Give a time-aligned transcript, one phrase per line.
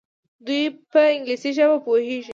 [0.45, 2.29] دوی په انګلیسي ژبه پوهیږي.